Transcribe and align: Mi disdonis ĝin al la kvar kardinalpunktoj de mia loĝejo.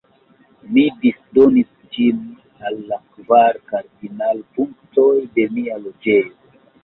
Mi 0.77 0.83
disdonis 1.01 1.67
ĝin 1.97 2.23
al 2.69 2.79
la 2.93 2.97
kvar 3.17 3.59
kardinalpunktoj 3.73 5.07
de 5.39 5.45
mia 5.59 5.77
loĝejo. 5.85 6.35